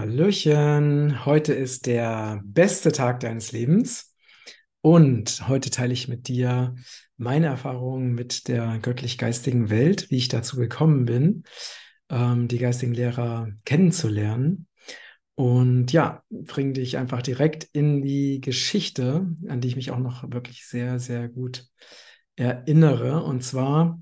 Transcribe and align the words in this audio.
Hallöchen, 0.00 1.26
heute 1.26 1.52
ist 1.52 1.84
der 1.84 2.40
beste 2.42 2.90
Tag 2.90 3.20
deines 3.20 3.52
Lebens 3.52 4.16
und 4.80 5.46
heute 5.46 5.68
teile 5.68 5.92
ich 5.92 6.08
mit 6.08 6.26
dir 6.26 6.74
meine 7.18 7.48
Erfahrungen 7.48 8.14
mit 8.14 8.48
der 8.48 8.78
göttlich-geistigen 8.78 9.68
Welt, 9.68 10.10
wie 10.10 10.16
ich 10.16 10.28
dazu 10.28 10.56
gekommen 10.56 11.04
bin, 11.04 11.44
ähm, 12.08 12.48
die 12.48 12.56
geistigen 12.56 12.94
Lehrer 12.94 13.48
kennenzulernen. 13.66 14.68
Und 15.34 15.92
ja, 15.92 16.22
bringe 16.30 16.72
dich 16.72 16.96
einfach 16.96 17.20
direkt 17.20 17.68
in 17.74 18.00
die 18.00 18.40
Geschichte, 18.40 19.26
an 19.48 19.60
die 19.60 19.68
ich 19.68 19.76
mich 19.76 19.90
auch 19.90 19.98
noch 19.98 20.22
wirklich 20.32 20.64
sehr, 20.66 20.98
sehr 20.98 21.28
gut 21.28 21.66
erinnere. 22.36 23.22
Und 23.22 23.44
zwar 23.44 24.00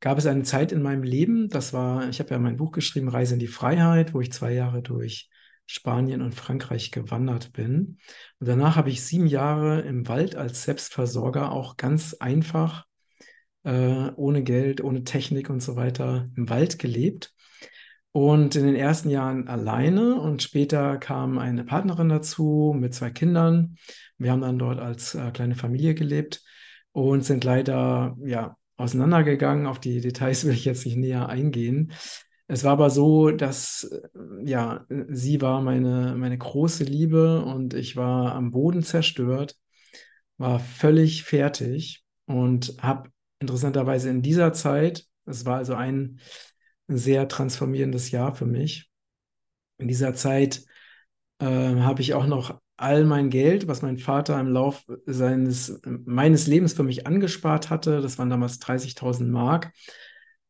gab 0.00 0.18
es 0.18 0.26
eine 0.26 0.42
Zeit 0.42 0.72
in 0.72 0.82
meinem 0.82 1.02
Leben, 1.02 1.48
das 1.48 1.72
war, 1.72 2.08
ich 2.08 2.20
habe 2.20 2.30
ja 2.30 2.38
mein 2.38 2.56
Buch 2.56 2.72
geschrieben, 2.72 3.08
Reise 3.08 3.34
in 3.34 3.40
die 3.40 3.46
Freiheit, 3.46 4.14
wo 4.14 4.20
ich 4.20 4.32
zwei 4.32 4.52
Jahre 4.52 4.82
durch 4.82 5.28
Spanien 5.66 6.22
und 6.22 6.34
Frankreich 6.34 6.90
gewandert 6.90 7.52
bin. 7.52 7.98
Und 8.40 8.48
danach 8.48 8.76
habe 8.76 8.90
ich 8.90 9.02
sieben 9.02 9.26
Jahre 9.26 9.80
im 9.82 10.08
Wald 10.08 10.34
als 10.34 10.62
Selbstversorger 10.62 11.52
auch 11.52 11.76
ganz 11.76 12.14
einfach, 12.14 12.86
äh, 13.64 14.10
ohne 14.16 14.42
Geld, 14.42 14.82
ohne 14.82 15.04
Technik 15.04 15.50
und 15.50 15.62
so 15.62 15.76
weiter, 15.76 16.30
im 16.36 16.48
Wald 16.48 16.78
gelebt. 16.78 17.34
Und 18.12 18.56
in 18.56 18.64
den 18.64 18.74
ersten 18.74 19.10
Jahren 19.10 19.48
alleine 19.48 20.20
und 20.20 20.42
später 20.42 20.96
kam 20.96 21.38
eine 21.38 21.64
Partnerin 21.64 22.08
dazu 22.08 22.74
mit 22.76 22.94
zwei 22.94 23.10
Kindern. 23.10 23.76
Wir 24.16 24.32
haben 24.32 24.40
dann 24.40 24.58
dort 24.58 24.78
als 24.80 25.14
äh, 25.14 25.30
kleine 25.32 25.54
Familie 25.54 25.94
gelebt 25.94 26.42
und 26.92 27.24
sind 27.24 27.44
leider 27.44 28.16
ja 28.24 28.56
auseinandergegangen. 28.78 29.66
Auf 29.66 29.80
die 29.80 30.00
Details 30.00 30.44
will 30.46 30.54
ich 30.54 30.64
jetzt 30.64 30.86
nicht 30.86 30.96
näher 30.96 31.28
eingehen. 31.28 31.92
Es 32.46 32.64
war 32.64 32.72
aber 32.72 32.88
so, 32.88 33.30
dass 33.30 33.84
äh, 33.84 34.08
ja, 34.44 34.86
sie 35.08 35.42
war 35.42 35.60
meine, 35.60 36.14
meine 36.16 36.38
große 36.38 36.84
Liebe 36.84 37.44
und 37.44 37.74
ich 37.74 37.96
war 37.96 38.34
am 38.34 38.50
Boden 38.50 38.82
zerstört, 38.82 39.56
war 40.38 40.58
völlig 40.58 41.24
fertig 41.24 42.04
und 42.24 42.74
habe 42.80 43.10
interessanterweise 43.40 44.08
in 44.08 44.22
dieser 44.22 44.52
Zeit, 44.54 45.04
es 45.26 45.44
war 45.44 45.58
also 45.58 45.74
ein 45.74 46.20
sehr 46.88 47.28
transformierendes 47.28 48.10
Jahr 48.10 48.34
für 48.34 48.46
mich, 48.46 48.88
in 49.78 49.88
dieser 49.88 50.14
Zeit 50.14 50.64
äh, 51.38 51.46
habe 51.46 52.00
ich 52.02 52.14
auch 52.14 52.26
noch 52.26 52.60
all 52.78 53.04
mein 53.04 53.28
Geld, 53.28 53.68
was 53.68 53.82
mein 53.82 53.98
Vater 53.98 54.38
im 54.40 54.48
Lauf 54.48 54.86
seines, 55.04 55.80
meines 55.84 56.46
Lebens 56.46 56.72
für 56.72 56.84
mich 56.84 57.06
angespart 57.06 57.70
hatte, 57.70 58.00
das 58.00 58.18
waren 58.18 58.30
damals 58.30 58.60
30.000 58.60 59.26
Mark, 59.26 59.72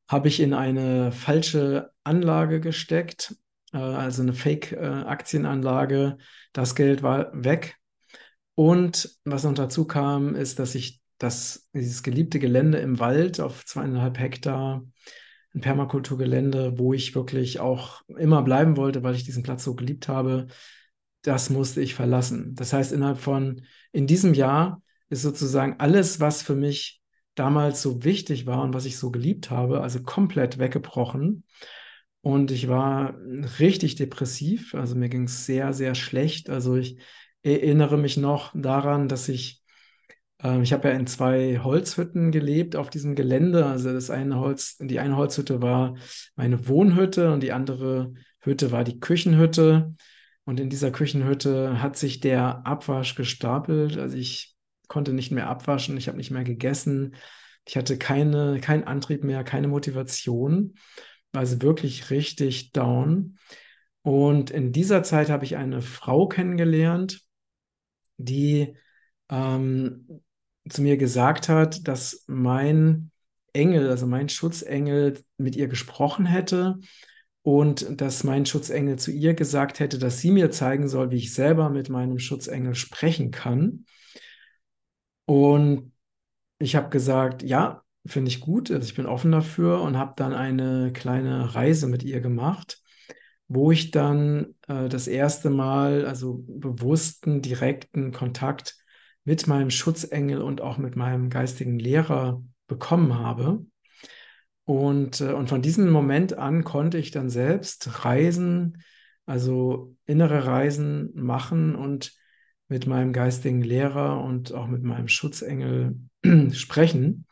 habe 0.07 0.29
ich 0.29 0.41
in 0.41 0.55
eine 0.55 1.11
falsche 1.11 1.91
Anlage 2.05 2.61
gesteckt, 2.61 3.35
äh, 3.73 3.79
also 3.79 4.23
eine 4.23 4.35
Fake-Aktienanlage. 4.35 6.19
Das 6.53 6.75
Geld 6.75 7.03
war 7.03 7.31
weg. 7.33 7.77
Und 8.55 9.19
was 9.25 9.45
noch 9.45 9.55
dazu 9.55 9.87
kam, 9.87 10.35
ist, 10.35 10.59
dass 10.59 10.75
ich 10.75 11.01
das, 11.19 11.69
dieses 11.73 12.03
geliebte 12.03 12.39
Gelände 12.39 12.79
im 12.79 12.99
Wald 13.01 13.41
auf 13.41 13.65
zweieinhalb 13.65 14.19
Hektar, 14.19 14.85
ein 15.55 15.61
Permakulturgelände, 15.61 16.79
wo 16.79 16.93
ich 16.93 17.15
wirklich 17.15 17.59
auch 17.59 18.03
immer 18.07 18.43
bleiben 18.43 18.77
wollte, 18.77 19.03
weil 19.03 19.15
ich 19.15 19.25
diesen 19.25 19.43
Platz 19.43 19.65
so 19.65 19.75
geliebt 19.75 20.09
habe, 20.09 20.49
das 21.29 21.51
musste 21.51 21.83
ich 21.83 21.95
verlassen. 21.95 22.55
Das 22.55 22.73
heißt, 22.73 22.91
innerhalb 22.91 23.19
von, 23.19 23.61
in 23.93 24.07
diesem 24.07 24.33
Jahr 24.33 24.83
ist 25.11 25.21
sozusagen 25.21 25.77
alles, 25.79 26.21
was 26.21 26.41
für 26.41 26.55
mich 26.55 27.03
damals 27.35 27.83
so 27.83 28.03
wichtig 28.03 28.47
war 28.47 28.63
und 28.63 28.73
was 28.73 28.87
ich 28.87 28.97
so 28.97 29.11
geliebt 29.11 29.51
habe, 29.51 29.83
also 29.83 30.03
komplett 30.03 30.59
weggebrochen. 30.59 31.45
Und 32.23 32.51
ich 32.51 32.69
war 32.69 33.15
richtig 33.61 33.97
depressiv, 33.97 34.75
also 34.75 34.95
mir 34.97 35.11
ging 35.11 35.25
es 35.25 35.45
sehr, 35.45 35.75
sehr 35.75 35.95
schlecht. 35.95 36.49
Also 36.49 36.77
ich 36.77 36.99
erinnere 37.43 37.99
mich 37.99 38.17
noch 38.17 38.51
daran, 38.55 39.07
dass 39.09 39.29
ich, 39.29 39.63
äh, 40.43 40.63
ich 40.63 40.73
habe 40.73 40.89
ja 40.89 40.95
in 40.95 41.07
zwei 41.07 41.61
Holzhütten 41.63 42.33
gelebt 42.33 42.75
auf 42.75 42.89
diesem 42.89 43.15
Gelände. 43.15 43.67
Also 43.67 43.93
das 43.93 44.09
eine 44.09 44.41
Holz, 44.41 44.79
die 44.81 44.99
eine 44.99 45.17
Holzhütte 45.19 45.61
war 45.61 45.95
meine 46.37 46.69
Wohnhütte 46.69 47.33
und 47.33 47.43
die 47.43 47.53
andere 47.53 48.15
Hütte 48.41 48.73
war 48.73 48.83
die 48.83 48.99
Küchenhütte. 48.99 49.95
Und 50.49 50.61
in 50.61 50.71
dieser 50.71 50.91
Küchenhütte 50.91 51.83
hat 51.83 51.99
sich 51.99 52.21
der 52.21 52.67
Abwasch 52.67 53.15
gestapelt. 53.17 53.99
Also 53.99 54.17
ich 54.17 54.57
konnte 54.87 55.13
nicht 55.13 55.31
mehr 55.31 55.47
abwaschen, 55.47 55.99
ich 55.99 56.09
habe 56.09 56.17
nicht 56.17 56.31
mehr 56.31 56.43
gegessen. 56.43 57.17
Ich 57.67 57.77
hatte 57.77 57.99
keine, 57.99 58.59
keinen 58.59 58.85
Antrieb 58.85 59.25
mehr, 59.25 59.45
keine 59.45 59.69
Motivation. 59.69 60.77
Also 61.33 61.61
wirklich 61.61 62.09
richtig 62.09 62.73
down. 62.73 63.37
Und 64.01 64.51
in 64.51 64.73
dieser 64.73 65.03
Zeit 65.03 65.29
habe 65.29 65.45
ich 65.45 65.57
eine 65.59 65.83
Frau 65.83 66.29
kennengelernt, 66.29 67.21
die 68.17 68.75
ähm, 69.29 70.23
zu 70.67 70.81
mir 70.81 70.97
gesagt 70.97 71.51
hat, 71.51 71.87
dass 71.87 72.25
mein 72.27 73.11
Engel, 73.53 73.91
also 73.91 74.07
mein 74.07 74.31
Schutzengel, 74.31 75.23
mit 75.37 75.57
ihr 75.57 75.69
gesprochen 75.69 76.25
hätte 76.25 76.79
und 77.43 78.01
dass 78.01 78.25
mein 78.25 78.47
Schutzengel 78.47 78.99
zu 78.99 79.11
ihr 79.11 79.35
gesagt 79.35 79.81
hätte, 79.81 79.99
dass 79.99 80.21
sie 80.21 80.31
mir 80.31 80.51
zeigen 80.51 80.89
soll, 80.89 81.11
wie 81.11 81.17
ich 81.17 81.35
selber 81.35 81.71
mit 81.71 81.89
meinem 81.89 82.19
Schutzengel 82.19 82.75
sprechen 82.75 83.31
kann. 83.31 83.87
Und 85.25 85.93
ich 86.59 86.77
habe 86.77 86.89
gesagt, 86.89 87.43
ja, 87.43 87.83
finde 88.07 88.31
ich 88.31 88.41
gut, 88.41 88.71
also 88.71 88.85
ich 88.85 88.95
bin 88.95 89.07
offen 89.07 89.33
dafür 89.33 89.83
und 89.83 89.97
habe 89.97 90.15
dann 90.17 90.33
eine 90.33 90.93
kleine 90.93 91.55
Reise 91.55 91.87
mit 91.87 92.03
ihr 92.03 92.21
gemacht, 92.21 92.83
wo 93.47 93.71
ich 93.71 93.91
dann 93.91 94.55
äh, 94.67 94.89
das 94.89 95.07
erste 95.07 95.51
Mal, 95.51 96.07
also 96.07 96.45
bewussten, 96.47 97.43
direkten 97.43 98.13
Kontakt 98.13 98.77
mit 99.25 99.47
meinem 99.47 99.71
Schutzengel 99.71 100.41
und 100.41 100.61
auch 100.61 100.79
mit 100.79 100.97
meinem 100.97 101.31
geistigen 101.31 101.79
Lehrer 101.79 102.43
bekommen 102.67 103.19
habe. 103.19 103.65
Und, 104.69 105.23
äh, 105.23 105.33
und 105.33 105.49
von 105.49 105.63
diesem 105.63 105.91
Moment 105.91 106.37
an 106.37 106.63
konnte 106.63 106.99
ich 106.99 107.11
dann 107.11 107.31
selbst 107.31 108.05
reisen, 108.05 108.83
also 109.25 109.97
innere 110.05 110.45
Reisen 110.45 111.11
machen 111.15 111.75
und 111.75 112.13
mit 112.69 112.87
meinem 112.87 113.15
geistigen 113.15 113.63
Lehrer 113.63 114.23
und 114.23 114.53
auch 114.53 114.67
mit 114.67 114.83
meinem 114.83 115.09
Schutzengel 115.09 115.97
sprechen. 116.53 117.25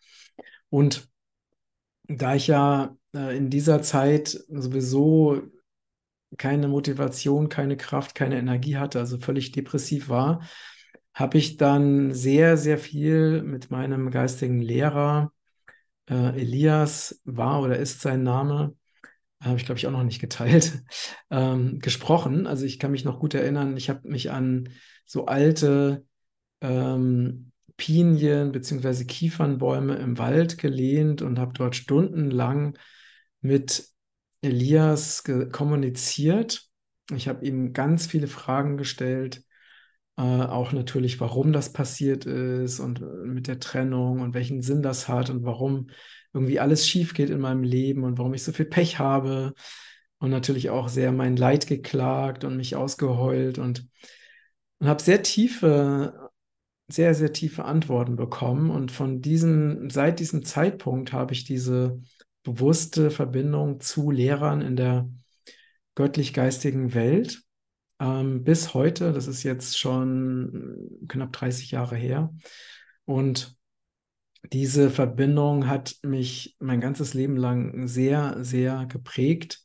Und 0.71 1.11
da 2.05 2.35
ich 2.35 2.47
ja 2.47 2.97
äh, 3.15 3.37
in 3.37 3.51
dieser 3.51 3.83
Zeit 3.83 4.29
sowieso 4.49 5.43
keine 6.39 6.69
Motivation, 6.69 7.51
keine 7.51 7.77
Kraft, 7.77 8.15
keine 8.15 8.39
Energie 8.39 8.79
hatte, 8.79 8.99
also 8.99 9.19
völlig 9.19 9.53
depressiv 9.53 10.09
war, 10.09 10.41
habe 11.13 11.37
ich 11.37 11.59
dann 11.59 12.15
sehr, 12.15 12.57
sehr 12.57 12.79
viel 12.79 13.43
mit 13.43 13.71
meinem 13.71 14.11
geistigen 14.11 14.63
Lehrer 14.63 15.33
äh, 16.09 16.41
Elias 16.41 17.21
war 17.25 17.63
oder 17.63 17.79
ist 17.79 18.01
sein 18.01 18.23
Name, 18.23 18.75
habe 19.43 19.57
ich 19.59 19.65
glaube 19.67 19.79
ich 19.79 19.87
auch 19.87 19.93
noch 19.93 20.05
nicht 20.05 20.21
geteilt, 20.21 20.83
ähm, 21.31 21.79
gesprochen. 21.81 22.47
Also 22.47 22.65
ich 22.65 22.79
kann 22.79 22.91
mich 22.93 23.05
noch 23.05 23.21
gut 23.21 23.35
erinnern, 23.35 23.77
ich 23.77 23.91
habe 23.91 24.09
mich 24.09 24.31
an 24.31 24.69
so 25.05 25.27
alte 25.27 26.05
ähm, 26.61 27.53
Pinien 27.77 28.53
bzw. 28.53 29.05
Kiefernbäume 29.05 29.97
im 29.97 30.19
Wald 30.19 30.59
gelehnt 30.59 31.23
und 31.23 31.39
habe 31.39 31.53
dort 31.53 31.77
stundenlang 31.77 32.79
mit 33.41 33.89
Elias 34.41 35.25
kommuniziert. 35.53 36.69
Ich 37.15 37.29
habe 37.29 37.45
ihm 37.45 37.73
ganz 37.73 38.07
viele 38.07 38.27
Fragen 38.27 38.77
gestellt, 38.77 39.45
äh, 40.17 40.23
auch 40.23 40.73
natürlich, 40.73 41.21
warum 41.21 41.53
das 41.53 41.73
passiert 41.73 42.25
ist 42.25 42.81
und 42.81 43.03
äh, 43.03 43.05
mit 43.05 43.49
der 43.49 43.61
Trennung 43.61 44.21
und 44.21 44.35
welchen 44.35 44.63
Sinn 44.63 44.83
das 44.83 45.09
hat 45.09 45.31
und 45.31 45.45
warum 45.45 45.89
irgendwie 46.33 46.61
alles 46.61 46.89
schief 46.89 47.15
geht 47.15 47.31
in 47.31 47.41
meinem 47.41 47.63
Leben 47.63 48.05
und 48.05 48.19
warum 48.19 48.35
ich 48.35 48.43
so 48.43 48.53
viel 48.53 48.67
Pech 48.67 48.99
habe 48.99 49.55
und 50.19 50.31
natürlich 50.31 50.71
auch 50.71 50.89
sehr 50.89 51.13
mein 51.13 51.37
Leid 51.37 51.67
geklagt 51.67 52.45
und 52.45 52.57
mich 52.57 52.77
ausgeheult 52.77 53.59
und, 53.59 53.87
und 54.79 54.89
habe 54.89 55.03
sehr 55.03 55.23
tiefe, 55.23 56.31
sehr, 56.89 57.15
sehr 57.15 57.33
tiefe 57.33 57.65
Antworten 57.65 58.17
bekommen. 58.17 58.71
Und 58.71 58.93
von 58.93 59.21
diesem, 59.21 59.91
seit 59.91 60.21
diesem 60.21 60.45
Zeitpunkt 60.45 61.13
habe 61.13 61.35
ich 61.35 61.45
diese 61.45 62.01
bewusste 62.43 63.11
Verbindung 63.11 63.81
zu 63.81 64.11
Lehrern 64.11 64.63
in 64.63 64.77
der 64.77 65.11
göttlich-geistigen 65.95 66.95
Welt 66.95 67.46
ähm, 68.01 68.45
bis 68.45 68.75
heute. 68.75 69.13
Das 69.13 69.27
ist 69.27 69.43
jetzt 69.43 69.79
schon 69.79 70.89
knapp 71.09 71.33
30 71.33 71.71
Jahre 71.71 71.97
her. 71.97 72.35
Und 73.05 73.57
diese 74.53 74.91
Verbindung 74.91 75.67
hat 75.69 75.97
mich 76.03 76.57
mein 76.59 76.81
ganzes 76.81 77.15
Leben 77.15 77.37
lang 77.37 77.89
sehr, 77.89 78.37
sehr 78.45 78.87
geprägt. 78.87 79.61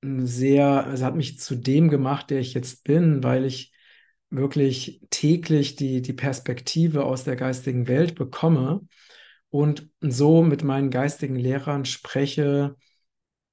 Sehr, 0.00 0.86
also 0.86 1.04
hat 1.04 1.16
mich 1.16 1.40
zu 1.40 1.56
dem 1.56 1.88
gemacht, 1.88 2.30
der 2.30 2.38
ich 2.38 2.54
jetzt 2.54 2.84
bin, 2.84 3.22
weil 3.24 3.44
ich 3.44 3.72
wirklich 4.30 5.00
täglich 5.10 5.76
die, 5.76 6.02
die 6.02 6.12
Perspektive 6.12 7.04
aus 7.04 7.24
der 7.24 7.36
geistigen 7.36 7.88
Welt 7.88 8.14
bekomme 8.14 8.86
und 9.50 9.88
so 10.00 10.42
mit 10.42 10.62
meinen 10.62 10.90
geistigen 10.90 11.36
Lehrern 11.36 11.84
spreche, 11.84 12.76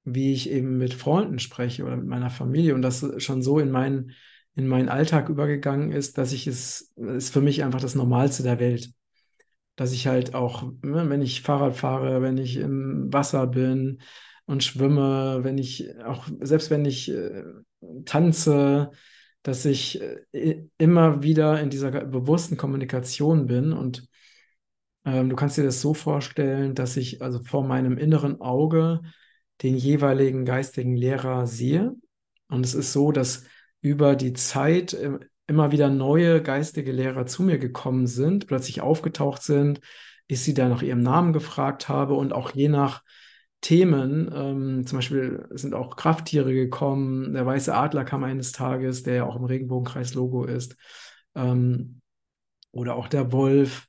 wie 0.05 0.33
ich 0.33 0.49
eben 0.49 0.77
mit 0.77 0.93
Freunden 0.93 1.39
spreche 1.39 1.83
oder 1.83 1.97
mit 1.97 2.05
meiner 2.05 2.29
Familie 2.29 2.75
und 2.75 2.83
das 2.83 3.05
schon 3.17 3.41
so 3.41 3.59
in 3.59 3.71
meinen, 3.71 4.11
in 4.55 4.67
meinen 4.67 4.87
Alltag 4.87 5.29
übergegangen 5.29 5.91
ist, 5.91 6.17
dass 6.17 6.31
ich 6.31 6.47
es, 6.47 6.93
ist 6.95 7.33
für 7.33 7.41
mich 7.41 7.63
einfach 7.63 7.81
das 7.81 7.95
Normalste 7.95 8.43
der 8.43 8.59
Welt. 8.59 8.91
Dass 9.75 9.91
ich 9.91 10.07
halt 10.07 10.35
auch, 10.35 10.71
ne, 10.83 11.09
wenn 11.09 11.21
ich 11.21 11.41
Fahrrad 11.41 11.75
fahre, 11.75 12.21
wenn 12.21 12.37
ich 12.37 12.57
im 12.57 13.11
Wasser 13.11 13.47
bin 13.47 13.99
und 14.45 14.63
schwimme, 14.63 15.39
wenn 15.43 15.57
ich 15.57 15.99
auch, 16.05 16.27
selbst 16.39 16.69
wenn 16.69 16.85
ich 16.85 17.11
äh, 17.11 17.43
tanze, 18.05 18.91
dass 19.41 19.65
ich 19.65 20.01
äh, 20.33 20.67
immer 20.77 21.23
wieder 21.23 21.59
in 21.59 21.69
dieser 21.69 21.91
bewussten 21.91 22.57
Kommunikation 22.57 23.47
bin 23.47 23.73
und 23.73 24.07
ähm, 25.03 25.29
du 25.29 25.35
kannst 25.35 25.57
dir 25.57 25.63
das 25.63 25.81
so 25.81 25.93
vorstellen, 25.93 26.75
dass 26.75 26.95
ich 26.95 27.21
also 27.21 27.43
vor 27.43 27.63
meinem 27.65 27.97
inneren 27.97 28.41
Auge 28.41 29.01
den 29.61 29.75
jeweiligen 29.75 30.45
geistigen 30.45 30.95
Lehrer 30.95 31.47
sehe. 31.47 31.93
Und 32.49 32.65
es 32.65 32.73
ist 32.73 32.93
so, 32.93 33.11
dass 33.11 33.45
über 33.81 34.15
die 34.15 34.33
Zeit 34.33 34.93
äh, 34.93 35.19
immer 35.47 35.71
wieder 35.71 35.89
neue 35.89 36.41
geistige 36.41 36.91
Lehrer 36.91 37.25
zu 37.25 37.43
mir 37.43 37.57
gekommen 37.59 38.07
sind, 38.07 38.47
plötzlich 38.47 38.81
aufgetaucht 38.81 39.43
sind, 39.43 39.79
ich 40.27 40.41
sie 40.41 40.53
dann 40.53 40.69
nach 40.69 40.81
ihrem 40.81 41.01
Namen 41.01 41.33
gefragt 41.33 41.87
habe. 41.87 42.15
Und 42.15 42.33
auch 42.33 42.51
je 42.51 42.67
nach 42.67 43.03
Themen, 43.61 44.31
ähm, 44.33 44.87
zum 44.87 44.99
Beispiel 44.99 45.47
sind 45.51 45.73
auch 45.73 45.95
Krafttiere 45.95 46.53
gekommen, 46.53 47.33
der 47.33 47.45
weiße 47.45 47.73
Adler 47.73 48.05
kam 48.05 48.23
eines 48.23 48.51
Tages, 48.51 49.03
der 49.03 49.15
ja 49.15 49.25
auch 49.25 49.35
im 49.35 49.45
Regenbogenkreis-Logo 49.45 50.45
ist, 50.45 50.75
ähm, 51.35 52.01
oder 52.71 52.95
auch 52.95 53.07
der 53.07 53.31
Wolf. 53.31 53.87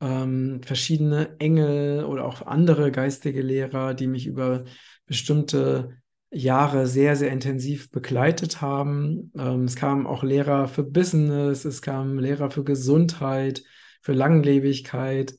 Ähm, 0.00 0.60
verschiedene 0.62 1.38
Engel 1.38 2.04
oder 2.04 2.26
auch 2.26 2.42
andere 2.42 2.90
geistige 2.90 3.40
Lehrer, 3.40 3.94
die 3.94 4.08
mich 4.08 4.26
über 4.26 4.64
bestimmte 5.06 5.96
Jahre 6.30 6.86
sehr, 6.86 7.16
sehr 7.16 7.30
intensiv 7.30 7.90
begleitet 7.90 8.60
haben. 8.60 9.32
Ähm, 9.36 9.64
es 9.64 9.76
kamen 9.76 10.06
auch 10.06 10.22
Lehrer 10.22 10.68
für 10.68 10.82
Business, 10.82 11.64
es 11.64 11.80
kamen 11.80 12.18
Lehrer 12.18 12.50
für 12.50 12.64
Gesundheit, 12.64 13.62
für 14.02 14.12
Langlebigkeit. 14.12 15.34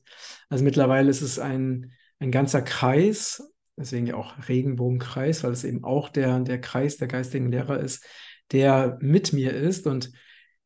Also 0.48 0.64
mittlerweile 0.64 1.10
ist 1.10 1.22
es 1.22 1.38
ein, 1.38 1.92
ein 2.18 2.30
ganzer 2.30 2.62
Kreis, 2.62 3.42
deswegen 3.76 4.06
ja 4.06 4.14
auch 4.14 4.48
Regenbogenkreis, 4.48 5.44
weil 5.44 5.52
es 5.52 5.64
eben 5.64 5.84
auch 5.84 6.08
der, 6.08 6.40
der 6.40 6.60
Kreis 6.60 6.96
der 6.96 7.08
geistigen 7.08 7.50
Lehrer 7.50 7.78
ist, 7.78 8.04
der 8.52 8.98
mit 9.00 9.32
mir 9.32 9.52
ist 9.52 9.86
und 9.86 10.12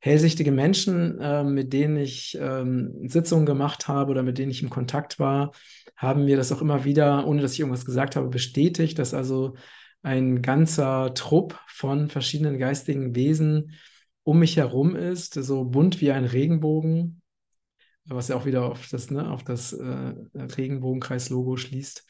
hellsichtige 0.00 0.50
Menschen, 0.50 1.20
äh, 1.20 1.44
mit 1.44 1.72
denen 1.72 1.96
ich 1.96 2.36
ähm, 2.40 3.08
Sitzungen 3.08 3.46
gemacht 3.46 3.86
habe 3.86 4.10
oder 4.10 4.22
mit 4.22 4.38
denen 4.38 4.50
ich 4.50 4.62
im 4.62 4.70
Kontakt 4.70 5.18
war, 5.18 5.52
haben 5.96 6.24
mir 6.24 6.36
das 6.36 6.50
auch 6.52 6.62
immer 6.62 6.84
wieder, 6.84 7.26
ohne 7.26 7.42
dass 7.42 7.52
ich 7.52 7.60
irgendwas 7.60 7.84
gesagt 7.84 8.16
habe, 8.16 8.28
bestätigt, 8.28 8.98
dass 8.98 9.12
also 9.12 9.54
ein 10.02 10.40
ganzer 10.40 11.12
Trupp 11.14 11.58
von 11.68 12.08
verschiedenen 12.08 12.58
geistigen 12.58 13.14
Wesen 13.14 13.72
um 14.22 14.38
mich 14.38 14.56
herum 14.56 14.96
ist, 14.96 15.34
so 15.34 15.64
bunt 15.64 16.00
wie 16.00 16.12
ein 16.12 16.24
Regenbogen, 16.24 17.20
was 18.06 18.28
ja 18.28 18.36
auch 18.36 18.46
wieder 18.46 18.64
auf 18.64 18.88
das, 18.88 19.10
ne, 19.10 19.30
auf 19.30 19.44
das 19.44 19.72
äh, 19.72 20.14
Regenbogenkreis-Logo 20.34 21.56
schließt. 21.56 22.06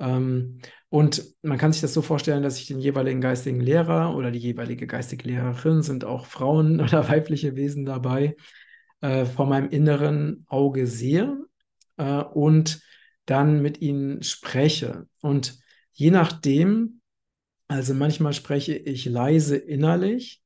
Ähm, 0.00 0.60
und 0.90 1.24
man 1.42 1.58
kann 1.58 1.72
sich 1.72 1.80
das 1.82 1.92
so 1.92 2.02
vorstellen, 2.02 2.42
dass 2.42 2.58
ich 2.58 2.66
den 2.66 2.78
jeweiligen 2.78 3.20
geistigen 3.20 3.60
Lehrer 3.60 4.16
oder 4.16 4.30
die 4.30 4.38
jeweilige 4.38 4.86
geistige 4.86 5.28
Lehrerin, 5.28 5.82
sind 5.82 6.04
auch 6.04 6.26
Frauen 6.26 6.80
oder 6.80 7.08
weibliche 7.08 7.56
Wesen 7.56 7.84
dabei, 7.84 8.36
äh, 9.00 9.24
vor 9.24 9.46
meinem 9.46 9.68
inneren 9.70 10.44
Auge 10.48 10.86
sehe 10.86 11.36
äh, 11.96 12.22
und 12.22 12.80
dann 13.26 13.60
mit 13.60 13.80
ihnen 13.82 14.22
spreche. 14.22 15.06
Und 15.20 15.58
je 15.92 16.10
nachdem, 16.10 17.00
also 17.68 17.92
manchmal 17.92 18.32
spreche 18.32 18.74
ich 18.74 19.04
leise 19.04 19.56
innerlich, 19.56 20.40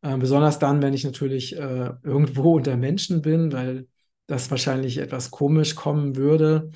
äh, 0.00 0.16
besonders 0.16 0.58
dann, 0.58 0.80
wenn 0.80 0.94
ich 0.94 1.04
natürlich 1.04 1.56
äh, 1.56 1.90
irgendwo 2.02 2.54
unter 2.56 2.76
Menschen 2.76 3.20
bin, 3.20 3.52
weil 3.52 3.86
das 4.26 4.50
wahrscheinlich 4.50 4.96
etwas 4.98 5.30
komisch 5.30 5.74
kommen 5.74 6.16
würde 6.16 6.70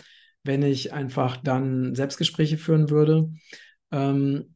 wenn 0.45 0.63
ich 0.63 0.93
einfach 0.93 1.37
dann 1.37 1.95
Selbstgespräche 1.95 2.59
führen 2.59 2.91
würde. 2.91 3.31
Ähm, 3.91 4.55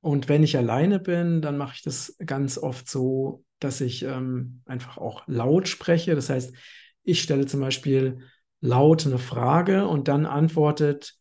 und 0.00 0.28
wenn 0.28 0.42
ich 0.42 0.56
alleine 0.56 1.00
bin, 1.00 1.40
dann 1.40 1.56
mache 1.56 1.74
ich 1.76 1.82
das 1.82 2.16
ganz 2.24 2.58
oft 2.58 2.88
so, 2.88 3.44
dass 3.58 3.80
ich 3.80 4.02
ähm, 4.02 4.60
einfach 4.66 4.98
auch 4.98 5.22
laut 5.26 5.66
spreche. 5.68 6.14
Das 6.14 6.28
heißt, 6.28 6.54
ich 7.04 7.22
stelle 7.22 7.46
zum 7.46 7.60
Beispiel 7.60 8.18
laut 8.60 9.06
eine 9.06 9.18
Frage 9.18 9.86
und 9.86 10.08
dann 10.08 10.26
antwortet 10.26 11.14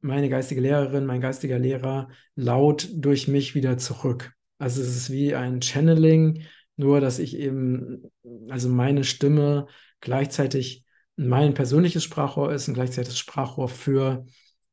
meine 0.00 0.28
geistige 0.28 0.60
Lehrerin, 0.60 1.06
mein 1.06 1.20
geistiger 1.20 1.58
Lehrer 1.58 2.08
laut 2.34 2.88
durch 2.92 3.28
mich 3.28 3.54
wieder 3.54 3.78
zurück. 3.78 4.32
Also 4.58 4.82
es 4.82 4.96
ist 4.96 5.10
wie 5.10 5.34
ein 5.34 5.62
Channeling, 5.62 6.44
nur 6.76 7.00
dass 7.00 7.18
ich 7.18 7.36
eben, 7.36 8.10
also 8.48 8.68
meine 8.68 9.04
Stimme 9.04 9.66
gleichzeitig 10.00 10.84
mein 11.28 11.54
persönliches 11.54 12.04
Sprachrohr 12.04 12.52
ist 12.52 12.68
und 12.68 12.74
gleichzeitig 12.74 13.10
das 13.10 13.18
Sprachrohr 13.18 13.68
für 13.68 14.26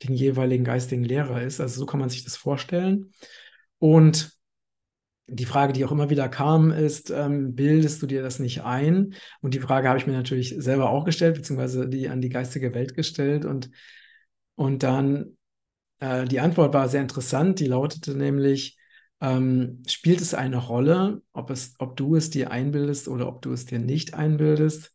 den 0.03 0.13
jeweiligen 0.13 0.63
geistigen 0.63 1.03
Lehrer 1.03 1.41
ist. 1.41 1.59
Also 1.59 1.79
so 1.79 1.85
kann 1.85 1.99
man 1.99 2.09
sich 2.09 2.23
das 2.23 2.37
vorstellen. 2.37 3.11
Und 3.79 4.31
die 5.27 5.45
Frage, 5.45 5.73
die 5.73 5.85
auch 5.85 5.91
immer 5.91 6.09
wieder 6.09 6.27
kam, 6.27 6.71
ist, 6.71 7.11
ähm, 7.11 7.55
bildest 7.55 8.01
du 8.01 8.07
dir 8.07 8.23
das 8.23 8.39
nicht 8.39 8.63
ein? 8.63 9.13
Und 9.41 9.53
die 9.53 9.59
Frage 9.59 9.87
habe 9.87 9.99
ich 9.99 10.07
mir 10.07 10.13
natürlich 10.13 10.55
selber 10.57 10.89
auch 10.89 11.05
gestellt, 11.05 11.35
beziehungsweise 11.35 11.87
die 11.87 12.09
an 12.09 12.21
die 12.21 12.29
geistige 12.29 12.73
Welt 12.73 12.95
gestellt. 12.95 13.45
Und, 13.45 13.69
und 14.55 14.83
dann 14.83 15.37
äh, 15.99 16.25
die 16.25 16.39
Antwort 16.39 16.73
war 16.73 16.89
sehr 16.89 17.01
interessant. 17.01 17.59
Die 17.59 17.67
lautete 17.67 18.15
nämlich, 18.15 18.77
ähm, 19.21 19.83
spielt 19.87 20.21
es 20.21 20.33
eine 20.33 20.57
Rolle, 20.57 21.21
ob, 21.33 21.49
es, 21.49 21.75
ob 21.79 21.95
du 21.95 22.15
es 22.15 22.29
dir 22.29 22.51
einbildest 22.51 23.07
oder 23.07 23.27
ob 23.27 23.41
du 23.41 23.53
es 23.53 23.65
dir 23.65 23.79
nicht 23.79 24.13
einbildest? 24.13 24.93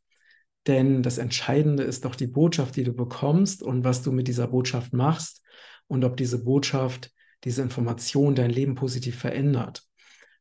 Denn 0.67 1.03
das 1.03 1.19
Entscheidende 1.19 1.83
ist 1.83 2.05
doch 2.05 2.15
die 2.15 2.27
Botschaft, 2.27 2.77
die 2.77 2.85
du 2.85 2.93
bekommst 2.93 3.63
und 3.63 3.85
was 3.85 4.03
du 4.03 4.13
mit 4.13 4.29
dieser 4.29 4.47
Botschaft 4.47 4.93
machst 4.93 5.43
und 5.87 6.05
ob 6.05 6.17
diese 6.17 6.43
Botschaft, 6.43 7.11
diese 7.45 7.63
Information 7.63 8.35
dein 8.35 8.51
Leben 8.51 8.75
positiv 8.75 9.19
verändert. 9.19 9.83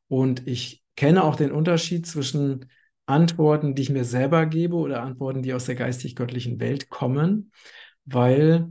Und 0.07 0.47
ich 0.47 0.83
kenne 0.95 1.23
auch 1.23 1.35
den 1.35 1.51
Unterschied 1.51 2.07
zwischen 2.07 2.69
Antworten, 3.05 3.75
die 3.75 3.81
ich 3.81 3.89
mir 3.89 4.05
selber 4.05 4.45
gebe 4.45 4.75
oder 4.75 5.01
Antworten, 5.01 5.41
die 5.41 5.53
aus 5.53 5.65
der 5.65 5.75
geistig-göttlichen 5.75 6.59
Welt 6.59 6.89
kommen, 6.89 7.51
weil 8.05 8.69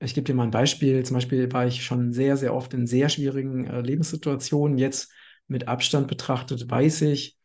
ich 0.00 0.14
gebe 0.14 0.24
dir 0.24 0.34
mal 0.34 0.44
ein 0.44 0.50
Beispiel. 0.50 1.02
Zum 1.04 1.14
Beispiel 1.14 1.50
war 1.52 1.66
ich 1.66 1.84
schon 1.84 2.12
sehr, 2.12 2.36
sehr 2.36 2.54
oft 2.54 2.74
in 2.74 2.86
sehr 2.86 3.08
schwierigen 3.08 3.66
äh, 3.66 3.80
Lebenssituationen. 3.80 4.78
Jetzt 4.78 5.12
mit 5.46 5.68
Abstand 5.68 6.08
betrachtet 6.08 6.70
weiß 6.70 7.02
ich, 7.02 7.38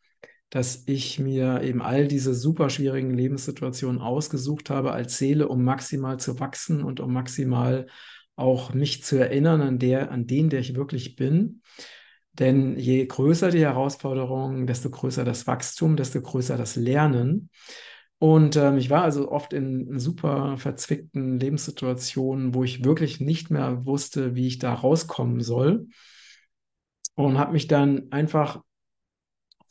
dass 0.49 0.83
ich 0.85 1.19
mir 1.19 1.61
eben 1.63 1.81
all 1.81 2.07
diese 2.07 2.33
super 2.33 2.69
schwierigen 2.69 3.11
Lebenssituationen 3.11 4.01
ausgesucht 4.01 4.69
habe 4.69 4.91
als 4.91 5.17
Seele, 5.17 5.47
um 5.47 5.63
maximal 5.63 6.17
zu 6.19 6.39
wachsen 6.39 6.83
und 6.83 6.99
um 6.99 7.11
maximal 7.11 7.87
auch 8.35 8.73
mich 8.73 9.03
zu 9.03 9.17
erinnern 9.17 9.61
an 9.61 9.79
der, 9.79 10.11
an 10.11 10.27
den, 10.27 10.49
der 10.49 10.59
ich 10.59 10.75
wirklich 10.75 11.15
bin. 11.15 11.61
Denn 12.33 12.77
je 12.77 13.05
größer 13.05 13.49
die 13.49 13.61
Herausforderung, 13.61 14.67
desto 14.67 14.89
größer 14.89 15.23
das 15.23 15.47
Wachstum, 15.47 15.95
desto 15.95 16.21
größer 16.21 16.57
das 16.57 16.75
Lernen. 16.75 17.49
Und 18.17 18.55
ähm, 18.55 18.77
ich 18.77 18.89
war 18.89 19.03
also 19.03 19.31
oft 19.31 19.53
in 19.53 19.99
super 19.99 20.57
verzwickten 20.57 21.39
Lebenssituationen, 21.39 22.53
wo 22.53 22.63
ich 22.63 22.83
wirklich 22.83 23.19
nicht 23.19 23.51
mehr 23.51 23.85
wusste, 23.85 24.35
wie 24.35 24.47
ich 24.47 24.59
da 24.59 24.73
rauskommen 24.73 25.41
soll. 25.41 25.87
Und 27.15 27.37
habe 27.37 27.53
mich 27.53 27.67
dann 27.67 28.11
einfach 28.11 28.61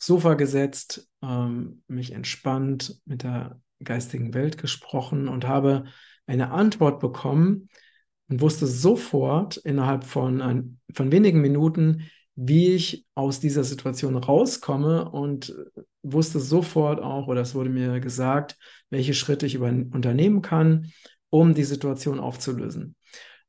Sofa 0.05 0.35
gesetzt, 0.35 1.09
ähm, 1.21 1.83
mich 1.87 2.11
entspannt 2.11 3.01
mit 3.05 3.23
der 3.23 3.59
geistigen 3.83 4.33
Welt 4.33 4.57
gesprochen 4.57 5.27
und 5.27 5.47
habe 5.47 5.85
eine 6.27 6.51
Antwort 6.51 6.99
bekommen 6.99 7.69
und 8.29 8.41
wusste 8.41 8.67
sofort 8.67 9.57
innerhalb 9.57 10.03
von, 10.03 10.41
ein, 10.41 10.79
von 10.93 11.11
wenigen 11.11 11.41
Minuten, 11.41 12.09
wie 12.35 12.73
ich 12.73 13.05
aus 13.15 13.39
dieser 13.39 13.63
Situation 13.63 14.15
rauskomme 14.17 15.09
und 15.09 15.55
wusste 16.03 16.39
sofort 16.39 17.01
auch, 17.01 17.27
oder 17.27 17.41
es 17.41 17.55
wurde 17.55 17.69
mir 17.69 17.99
gesagt, 17.99 18.57
welche 18.89 19.13
Schritte 19.13 19.45
ich 19.45 19.55
über, 19.55 19.67
unternehmen 19.67 20.41
kann, 20.41 20.91
um 21.29 21.53
die 21.53 21.63
Situation 21.63 22.19
aufzulösen. 22.19 22.95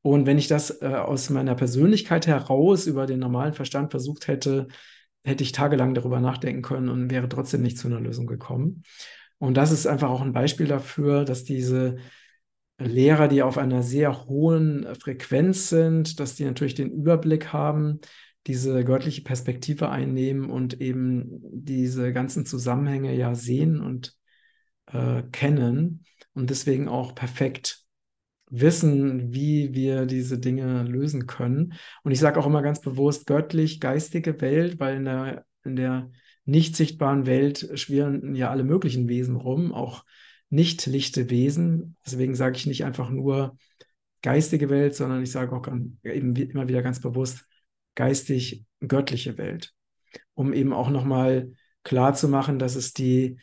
Und 0.03 0.25
wenn 0.27 0.39
ich 0.39 0.47
das 0.47 0.83
äh, 0.83 0.87
aus 0.87 1.31
meiner 1.31 1.57
Persönlichkeit 1.57 2.29
heraus 2.29 2.87
über 2.87 3.07
den 3.07 3.19
normalen 3.19 3.55
Verstand 3.55 3.91
versucht 3.91 4.29
hätte, 4.29 4.69
hätte 5.27 5.43
ich 5.43 5.53
tagelang 5.53 5.93
darüber 5.95 6.21
nachdenken 6.21 6.63
können 6.63 6.89
und 6.89 7.11
wäre 7.11 7.29
trotzdem 7.29 7.63
nicht 7.63 7.79
zu 7.79 7.89
einer 7.89 8.01
Lösung 8.01 8.27
gekommen. 8.27 8.85
Und 9.39 9.57
das 9.57 9.73
ist 9.73 9.87
einfach 9.87 10.09
auch 10.09 10.23
ein 10.23 10.33
Beispiel 10.33 10.67
dafür, 10.67 11.25
dass 11.25 11.45
diese 11.45 11.97
Lehrer, 12.79 13.29
die 13.29 13.43
auf 13.43 13.59
einer 13.59 13.83
sehr 13.83 14.27
hohen 14.27 14.87
Frequenz 14.95 15.69
sind, 15.69 16.21
dass 16.21 16.37
die 16.37 16.45
natürlich 16.45 16.75
den 16.75 16.91
Überblick 16.91 17.53
haben, 17.53 18.01
diese 18.47 18.85
göttliche 18.85 19.23
Perspektive 19.23 19.91
einnehmen 19.91 20.51
und 20.51 20.81
eben 20.81 21.41
diese 21.43 22.13
ganzen 22.13 22.47
Zusammenhänge 22.47 23.15
ja 23.15 23.35
sehen 23.35 23.81
und 23.81 24.15
äh, 24.93 25.23
kennen 25.33 26.05
und 26.35 26.51
deswegen 26.51 26.87
auch 26.89 27.15
perfekt 27.15 27.86
wissen, 28.49 29.33
wie 29.33 29.75
wir 29.75 30.07
diese 30.07 30.39
Dinge 30.39 30.85
lösen 30.85 31.27
können. 31.27 31.75
Und 32.03 32.13
ich 32.13 32.21
sage 32.21 32.39
auch 32.39 32.47
immer 32.47 32.63
ganz 32.63 32.81
bewusst 32.81 33.27
göttlich-geistige 33.27 34.41
Welt, 34.41 34.79
weil 34.79 34.97
in 34.97 35.05
der, 35.05 35.45
in 35.65 35.77
der 35.77 36.11
nicht 36.45 36.77
sichtbaren 36.77 37.27
Welt 37.27 37.71
schwirren 37.75 38.35
ja 38.35 38.51
alle 38.51 38.65
möglichen 38.65 39.09
Wesen 39.09 39.37
rum, 39.37 39.73
auch 39.73 40.05
nicht 40.49 40.87
lichte 40.87 41.29
Wesen. 41.29 41.97
Deswegen 42.07 42.35
sage 42.37 42.57
ich 42.57 42.67
nicht 42.67 42.85
einfach 42.85 43.11
nur 43.11 43.57
geistige 44.23 44.71
Welt, 44.71 44.95
sondern 44.95 45.23
ich 45.23 45.33
sage 45.33 45.55
auch 45.55 45.67
eben 46.05 46.37
immer 46.37 46.69
wieder 46.69 46.83
ganz 46.83 47.01
bewusst 47.01 47.45
geistig-göttliche 47.97 49.39
Welt, 49.39 49.73
um 50.35 50.53
eben 50.53 50.73
auch 50.73 50.91
nochmal 50.91 51.53
klar 51.83 52.15
zu 52.15 52.29
machen, 52.29 52.59
dass 52.59 52.77
es 52.77 52.93
die 52.93 53.39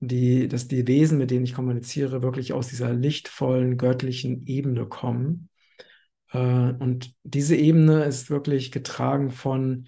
die, 0.00 0.48
dass 0.48 0.66
die 0.66 0.86
Wesen, 0.86 1.18
mit 1.18 1.30
denen 1.30 1.44
ich 1.44 1.54
kommuniziere, 1.54 2.22
wirklich 2.22 2.52
aus 2.52 2.68
dieser 2.68 2.92
lichtvollen, 2.92 3.76
göttlichen 3.76 4.46
Ebene 4.46 4.86
kommen. 4.86 5.50
Äh, 6.32 6.38
und 6.38 7.14
diese 7.22 7.56
Ebene 7.56 8.04
ist 8.04 8.30
wirklich 8.30 8.72
getragen 8.72 9.30
von 9.30 9.86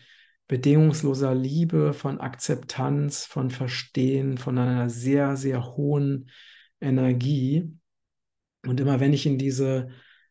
bedingungsloser 0.49 1.35
Liebe, 1.35 1.95
von 1.95 2.21
Akzeptanz, 2.21 3.25
von 3.25 3.50
Verstehen, 3.50 4.37
von 4.37 4.59
einer 4.59 4.90
sehr, 4.90 5.37
sehr 5.37 5.76
hohen 5.76 6.31
Energie. 6.81 7.73
Und 8.66 8.78
immer 8.81 9.00
wenn 9.00 9.14
ich 9.14 9.25
in 9.25 9.38
diese 9.38 9.88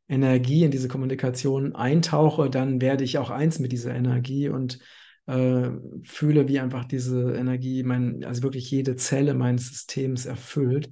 Energie, 0.08 0.64
in 0.64 0.72
diese 0.72 0.90
Kommunikation 0.90 1.76
eintauche, 1.76 2.52
dann 2.52 2.82
werde 2.82 3.04
ich 3.04 3.18
auch 3.18 3.32
eins 3.32 3.58
mit 3.58 3.72
dieser 3.72 3.96
Energie 3.96 4.50
und 4.50 4.80
äh, 5.28 5.70
fühle, 6.04 6.48
wie 6.48 6.60
einfach 6.60 6.86
diese 6.86 7.34
Energie, 7.34 7.84
mein, 7.84 8.24
also 8.24 8.44
wirklich 8.44 8.70
jede 8.72 8.96
Zelle 8.96 9.34
meines 9.34 9.70
Systems 9.70 10.26
erfüllt. 10.26 10.92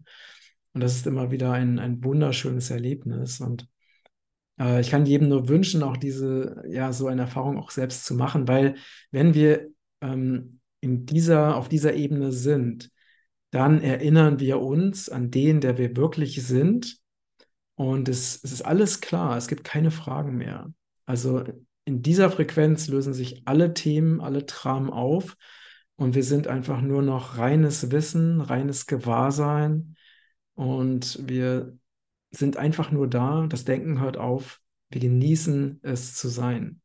Und 0.74 0.82
das 0.82 0.96
ist 0.96 1.08
immer 1.08 1.32
wieder 1.32 1.52
ein, 1.52 1.80
ein 1.80 2.04
wunderschönes 2.04 2.70
Erlebnis. 2.70 3.40
Und 3.42 3.68
äh, 4.60 4.82
ich 4.82 4.92
kann 4.92 5.06
jedem 5.06 5.30
nur 5.30 5.50
wünschen, 5.50 5.84
auch 5.84 5.98
diese, 5.98 6.62
ja, 6.68 6.94
so 6.94 7.08
eine 7.08 7.24
Erfahrung 7.24 7.58
auch 7.58 7.72
selbst 7.72 8.06
zu 8.06 8.16
machen, 8.16 8.48
weil 8.48 8.76
wenn 9.12 9.34
wir 9.34 9.70
ähm, 10.02 10.60
in 10.82 11.06
dieser, 11.06 11.58
auf 11.58 11.70
dieser 11.70 11.94
Ebene 11.94 12.32
sind, 12.32 12.92
dann 13.52 13.82
erinnern 13.82 14.40
wir 14.40 14.60
uns 14.62 15.10
an 15.10 15.32
den, 15.32 15.60
der 15.60 15.78
wir 15.78 15.96
wirklich 15.98 16.46
sind. 16.46 16.98
Und 17.76 18.10
es, 18.10 18.44
es 18.44 18.52
ist 18.52 18.62
alles 18.62 19.02
klar, 19.02 19.38
es 19.38 19.48
gibt 19.48 19.64
keine 19.64 19.92
Fragen 19.92 20.38
mehr. 20.38 20.72
Also 21.06 21.44
in 21.90 22.04
dieser 22.04 22.30
Frequenz 22.30 22.88
lösen 22.88 23.14
sich 23.14 23.42
alle 23.46 23.74
Themen, 23.74 24.22
alle 24.22 24.44
Dramen 24.44 24.92
auf 24.92 25.36
und 25.96 26.14
wir 26.14 26.24
sind 26.24 26.48
einfach 26.48 26.82
nur 26.82 27.02
noch 27.02 27.40
reines 27.40 27.90
Wissen, 27.90 28.42
reines 28.42 28.86
Gewahrsein 28.86 29.96
und 30.54 31.20
wir 31.28 31.76
sind 32.30 32.58
einfach 32.58 32.92
nur 32.92 33.10
da. 33.10 33.48
Das 33.50 33.66
Denken 33.66 34.00
hört 34.00 34.18
auf. 34.18 34.62
Wir 34.92 35.02
genießen 35.02 35.80
es 35.82 36.14
zu 36.14 36.28
sein. 36.28 36.82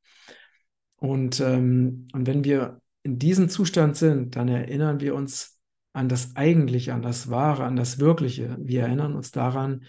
Und, 0.97 1.39
ähm, 1.41 2.09
und 2.15 2.27
wenn 2.27 2.43
wir 2.45 2.81
in 3.03 3.19
diesem 3.19 3.51
Zustand 3.51 3.97
sind, 3.97 4.37
dann 4.37 4.49
erinnern 4.49 5.01
wir 5.01 5.15
uns 5.15 5.61
an 5.93 6.09
das 6.09 6.35
Eigentliche, 6.35 6.95
an 6.95 7.03
das 7.03 7.29
Wahre, 7.29 7.65
an 7.65 7.77
das 7.77 7.99
Wirkliche. 7.99 8.57
Wir 8.59 8.85
erinnern 8.85 9.15
uns 9.15 9.33
daran, 9.33 9.85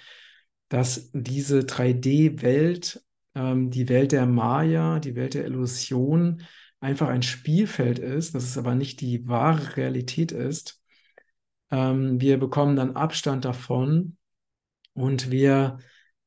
dass 0.67 1.09
diese 1.13 1.59
3D-Welt 1.61 3.01
ähm, 3.35 3.69
die 3.69 3.89
Welt 3.89 4.11
der 4.11 4.25
Maya, 4.25 4.99
die 4.99 5.15
Welt 5.15 5.33
der 5.33 5.45
Illusion 5.45 6.43
einfach 6.79 7.09
ein 7.09 7.23
Spielfeld 7.23 7.99
ist, 7.99 8.35
dass 8.35 8.43
es 8.43 8.57
aber 8.57 8.75
nicht 8.75 9.01
die 9.01 9.27
wahre 9.27 9.77
Realität 9.77 10.31
ist. 10.31 10.81
Ähm, 11.71 12.21
wir 12.21 12.39
bekommen 12.39 12.75
dann 12.75 12.95
Abstand 12.95 13.45
davon 13.45 14.17
und 14.93 15.31
wir 15.31 15.79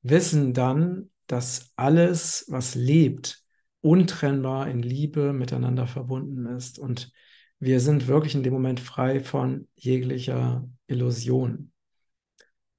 wissen 0.03 0.55
dann, 0.55 1.11
dass 1.27 1.73
alles, 1.77 2.47
was 2.49 2.75
lebt, 2.75 3.43
untrennbar 3.81 4.69
in 4.69 4.83
Liebe 4.83 5.33
miteinander 5.33 5.87
verbunden 5.87 6.47
ist. 6.47 6.79
Und 6.79 7.13
wir 7.61 7.81
sind 7.81 8.07
wirklich 8.09 8.35
in 8.35 8.43
dem 8.43 8.53
Moment 8.53 8.81
frei 8.81 9.21
von 9.21 9.69
jeglicher 9.77 10.69
Illusion. 10.87 11.73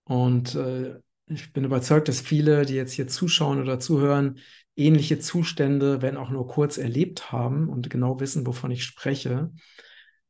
Und 0.03 0.55
äh, 0.55 0.99
ich 1.29 1.53
bin 1.53 1.63
überzeugt, 1.63 2.07
dass 2.07 2.21
viele, 2.21 2.65
die 2.65 2.73
jetzt 2.73 2.93
hier 2.93 3.07
zuschauen 3.07 3.61
oder 3.61 3.79
zuhören, 3.79 4.39
ähnliche 4.75 5.19
Zustände, 5.19 6.01
wenn 6.01 6.17
auch 6.17 6.31
nur 6.31 6.47
kurz 6.47 6.77
erlebt 6.77 7.31
haben 7.31 7.69
und 7.69 7.89
genau 7.89 8.19
wissen, 8.19 8.47
wovon 8.47 8.71
ich 8.71 8.83
spreche. 8.83 9.51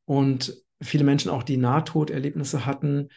Und 0.04 0.54
viele 0.82 1.04
Menschen 1.04 1.30
auch, 1.30 1.42
die 1.42 1.56
Nahtoderlebnisse 1.56 2.66
hatten, 2.66 3.08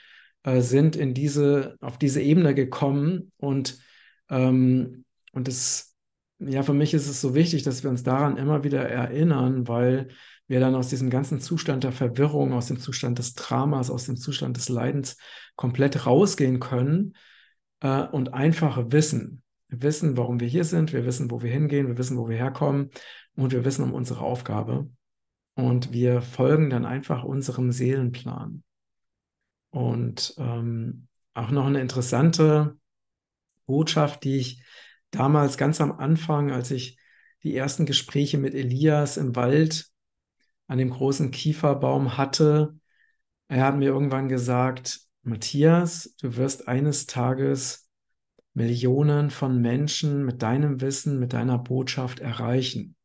äh, 0.44 0.62
sind 0.62 0.96
in 0.96 1.14
diese, 1.14 1.76
auf 1.82 1.98
diese 1.98 2.22
Ebene 2.22 2.54
gekommen 2.54 3.32
und, 3.38 3.80
ähm, 4.30 5.04
und 5.32 5.48
es, 5.48 5.96
ja, 6.40 6.64
für 6.64 6.74
mich 6.74 6.94
ist 6.94 7.10
es 7.10 7.20
so 7.20 7.36
wichtig, 7.36 7.64
dass 7.64 7.84
wir 7.84 7.90
uns 7.90 8.04
daran 8.04 8.38
immer 8.38 8.64
wieder 8.64 8.88
erinnern, 8.88 9.68
weil 9.68 10.10
wir 10.48 10.60
dann 10.60 10.76
aus 10.76 10.90
diesem 10.90 11.10
ganzen 11.10 11.42
Zustand 11.42 11.84
der 11.84 11.94
Verwirrung, 11.94 12.54
aus 12.54 12.68
dem 12.68 12.80
Zustand 12.80 13.18
des 13.20 13.34
Dramas, 13.34 13.90
aus 13.90 14.06
dem 14.06 14.18
Zustand 14.18 14.58
des 14.58 14.70
Leidens 14.70 15.18
komplett 15.56 16.06
rausgehen 16.06 16.60
können 16.60 17.14
äh, 17.84 18.08
und 18.08 18.34
einfach 18.34 18.92
wissen. 18.92 19.44
Wir 19.68 19.84
wissen, 19.84 20.18
warum 20.18 20.40
wir 20.40 20.48
hier 20.48 20.64
sind, 20.64 20.94
wir 20.94 21.06
wissen, 21.06 21.30
wo 21.30 21.44
wir 21.44 21.52
hingehen, 21.52 21.88
wir 21.88 21.98
wissen, 21.98 22.18
wo 22.18 22.28
wir 22.28 22.38
herkommen 22.38 22.90
und 23.36 23.52
wir 23.52 23.66
wissen 23.66 23.84
um 23.84 23.94
unsere 23.94 24.22
Aufgabe. 24.22 24.90
Und 25.56 25.92
wir 25.92 26.22
folgen 26.22 26.72
dann 26.72 26.86
einfach 26.86 27.24
unserem 27.24 27.72
Seelenplan. 27.72 28.64
Und 29.70 30.34
ähm, 30.38 31.08
auch 31.36 31.52
noch 31.52 31.68
eine 31.68 31.82
interessante 31.82 32.78
Botschaft, 33.66 34.24
die 34.24 34.38
ich 34.38 34.64
damals 35.12 35.58
ganz 35.58 35.80
am 35.82 35.92
Anfang, 35.92 36.52
als 36.52 36.72
ich 36.72 36.98
die 37.44 37.56
ersten 37.56 37.86
Gespräche 37.86 38.38
mit 38.38 38.56
Elias 38.56 39.18
im 39.18 39.36
Wald 39.36 39.88
an 40.68 40.78
dem 40.78 40.90
großen 40.90 41.32
Kieferbaum 41.32 42.18
hatte, 42.18 42.76
er 43.48 43.66
hat 43.66 43.78
mir 43.78 43.90
irgendwann 43.90 44.30
gesagt, 44.30 45.02
Matthias, 45.24 46.16
du 46.22 46.36
wirst 46.36 46.68
eines 46.68 47.06
Tages 47.06 47.90
Millionen 48.54 49.32
von 49.32 49.62
Menschen 49.62 50.26
mit 50.26 50.42
deinem 50.42 50.82
Wissen, 50.82 51.20
mit 51.20 51.34
deiner 51.34 51.58
Botschaft 51.58 52.20
erreichen. 52.20 52.96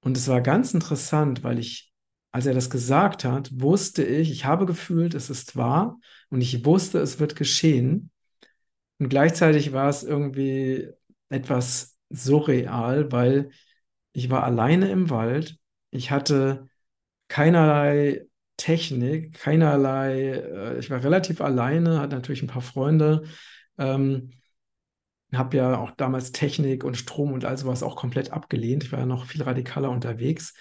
Und 0.00 0.16
es 0.16 0.26
war 0.28 0.40
ganz 0.40 0.74
interessant, 0.74 1.44
weil 1.44 1.58
ich, 1.60 1.92
als 2.32 2.46
er 2.46 2.54
das 2.54 2.68
gesagt 2.68 3.24
hat, 3.24 3.50
wusste 3.60 4.04
ich, 4.04 4.30
ich 4.32 4.44
habe 4.44 4.66
gefühlt, 4.66 5.14
es 5.14 5.30
ist 5.30 5.56
wahr 5.56 5.98
und 6.30 6.40
ich 6.40 6.64
wusste, 6.64 6.98
es 6.98 7.20
wird 7.20 7.36
geschehen. 7.36 8.10
Und 8.98 9.08
gleichzeitig 9.08 9.72
war 9.72 9.88
es 9.88 10.02
irgendwie 10.02 10.88
etwas 11.28 11.96
surreal, 12.10 13.12
weil 13.12 13.50
ich 14.12 14.30
war 14.30 14.42
alleine 14.42 14.90
im 14.90 15.10
Wald. 15.10 15.58
Ich 15.90 16.10
hatte 16.10 16.68
keinerlei 17.28 18.26
Technik, 18.56 19.34
keinerlei, 19.34 20.32
äh, 20.32 20.78
ich 20.78 20.90
war 20.90 21.02
relativ 21.02 21.40
alleine, 21.40 22.00
hatte 22.00 22.14
natürlich 22.14 22.42
ein 22.42 22.48
paar 22.48 22.62
Freunde, 22.62 23.24
ähm, 23.78 24.30
habe 25.32 25.56
ja 25.56 25.78
auch 25.78 25.92
damals 25.92 26.32
Technik 26.32 26.84
und 26.84 26.96
Strom 26.96 27.32
und 27.32 27.44
all 27.44 27.56
sowas 27.56 27.82
auch 27.82 27.96
komplett 27.96 28.32
abgelehnt. 28.32 28.84
Ich 28.84 28.92
war 28.92 29.00
ja 29.00 29.06
noch 29.06 29.24
viel 29.24 29.42
radikaler 29.42 29.90
unterwegs. 29.90 30.54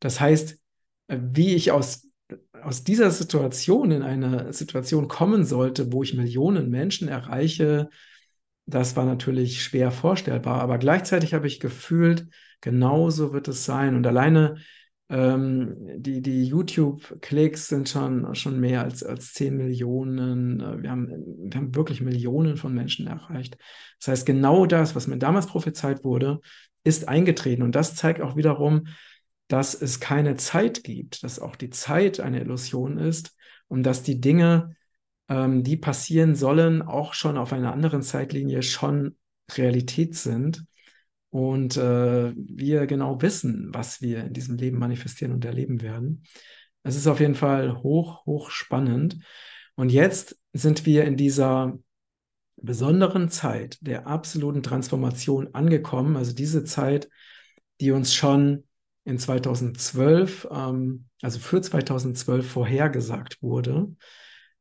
Das 0.00 0.20
heißt, 0.20 0.58
äh, 1.08 1.18
wie 1.20 1.54
ich 1.54 1.72
aus, 1.72 2.08
aus 2.62 2.84
dieser 2.84 3.10
Situation 3.10 3.90
in 3.90 4.02
eine 4.02 4.52
Situation 4.52 5.08
kommen 5.08 5.44
sollte, 5.44 5.92
wo 5.92 6.02
ich 6.02 6.14
Millionen 6.14 6.70
Menschen 6.70 7.08
erreiche, 7.08 7.90
das 8.66 8.96
war 8.96 9.04
natürlich 9.04 9.62
schwer 9.62 9.90
vorstellbar. 9.90 10.60
Aber 10.60 10.78
gleichzeitig 10.78 11.34
habe 11.34 11.46
ich 11.46 11.60
gefühlt, 11.60 12.26
genauso 12.60 13.32
wird 13.32 13.48
es 13.48 13.64
sein. 13.64 13.94
Und 13.94 14.06
alleine 14.06 14.56
ähm, 15.10 15.76
die 15.96 16.22
die 16.22 16.44
YouTube-Klicks 16.44 17.68
sind 17.68 17.88
schon, 17.88 18.34
schon 18.34 18.58
mehr 18.58 18.82
als, 18.82 19.02
als 19.02 19.34
10 19.34 19.56
Millionen. 19.56 20.60
Äh, 20.60 20.82
wir 20.82 20.90
haben, 20.90 21.08
wir 21.08 21.60
haben 21.60 21.74
wirklich 21.74 22.00
Millionen 22.00 22.56
von 22.56 22.74
Menschen 22.74 23.06
erreicht. 23.06 23.58
Das 24.00 24.08
heißt, 24.08 24.26
genau 24.26 24.66
das, 24.66 24.94
was 24.96 25.06
mir 25.06 25.18
damals 25.18 25.46
prophezeit 25.46 26.04
wurde, 26.04 26.40
ist 26.84 27.08
eingetreten. 27.08 27.62
Und 27.62 27.74
das 27.74 27.94
zeigt 27.94 28.20
auch 28.20 28.36
wiederum, 28.36 28.86
dass 29.48 29.74
es 29.74 30.00
keine 30.00 30.36
Zeit 30.36 30.84
gibt, 30.84 31.22
dass 31.22 31.38
auch 31.38 31.56
die 31.56 31.70
Zeit 31.70 32.20
eine 32.20 32.40
Illusion 32.40 32.98
ist 32.98 33.36
und 33.68 33.82
dass 33.82 34.02
die 34.02 34.20
Dinge, 34.20 34.74
ähm, 35.28 35.62
die 35.62 35.76
passieren 35.76 36.34
sollen, 36.34 36.80
auch 36.80 37.12
schon 37.12 37.36
auf 37.36 37.52
einer 37.52 37.72
anderen 37.72 38.02
Zeitlinie 38.02 38.62
schon 38.62 39.16
Realität 39.50 40.14
sind 40.14 40.64
und 41.34 41.76
äh, 41.76 42.32
wir 42.36 42.86
genau 42.86 43.20
wissen, 43.20 43.70
was 43.72 44.00
wir 44.00 44.22
in 44.22 44.32
diesem 44.32 44.56
Leben 44.56 44.78
manifestieren 44.78 45.32
und 45.32 45.44
erleben 45.44 45.82
werden. 45.82 46.22
Es 46.84 46.94
ist 46.94 47.08
auf 47.08 47.18
jeden 47.18 47.34
Fall 47.34 47.82
hoch, 47.82 48.24
hoch 48.24 48.50
spannend. 48.50 49.18
Und 49.74 49.90
jetzt 49.90 50.38
sind 50.52 50.86
wir 50.86 51.02
in 51.02 51.16
dieser 51.16 51.76
besonderen 52.56 53.30
Zeit 53.30 53.78
der 53.80 54.06
absoluten 54.06 54.62
Transformation 54.62 55.48
angekommen. 55.54 56.16
Also 56.16 56.32
diese 56.32 56.62
Zeit, 56.62 57.08
die 57.80 57.90
uns 57.90 58.14
schon 58.14 58.62
in 59.04 59.18
2012, 59.18 60.46
ähm, 60.52 61.06
also 61.20 61.40
für 61.40 61.60
2012 61.60 62.48
vorhergesagt 62.48 63.42
wurde. 63.42 63.88